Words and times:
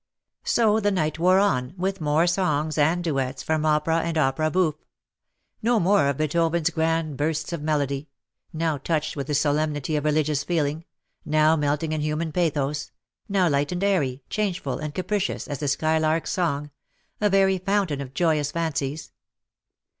So 0.45 0.79
the 0.79 0.89
night 0.89 1.19
wore 1.19 1.37
on, 1.37 1.75
with 1.77 2.01
more 2.01 2.25
songs 2.25 2.75
and 2.79 3.03
duets 3.03 3.43
from 3.43 3.67
opera 3.67 3.99
and 3.99 4.17
opera 4.17 4.49
bouffe. 4.49 4.83
No 5.61 5.79
more 5.79 6.07
of 6.07 6.17
Beethoven's 6.17 6.71
grand 6.71 7.17
bursts 7.17 7.53
of 7.53 7.61
melody— 7.61 8.09
now 8.51 8.79
touched 8.79 9.15
with 9.15 9.27
the 9.27 9.35
solemnity 9.35 9.95
of 9.95 10.03
religious 10.05 10.43
feeling— 10.43 10.85
now 11.23 11.55
melting 11.55 11.91
in 11.91 12.01
human 12.01 12.31
pathos— 12.31 12.89
now 13.29 13.47
light 13.47 13.71
and 13.71 13.83
airy, 13.83 14.23
changeful 14.27 14.79
and 14.79 14.95
capricious 14.95 15.47
as 15.47 15.59
the 15.59 15.67
skylark's 15.67 16.31
song— 16.31 16.71
a 17.21 17.29
very 17.29 17.59
fountain 17.59 18.01
of 18.01 18.15
joyous 18.15 18.51
fancies. 18.51 19.11